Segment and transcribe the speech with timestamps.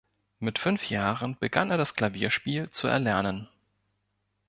[0.39, 3.47] Mit fünf Jahren begann er das Klavierspiel zu erlernen.